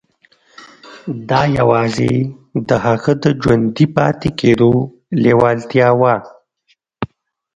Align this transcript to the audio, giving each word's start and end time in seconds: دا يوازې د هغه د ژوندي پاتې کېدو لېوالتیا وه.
دا 1.29 1.41
يوازې 1.59 2.13
د 2.67 2.69
هغه 2.85 3.11
د 3.23 3.25
ژوندي 3.41 3.85
پاتې 3.95 4.29
کېدو 4.39 4.71
لېوالتیا 5.23 5.89
وه. 5.99 6.15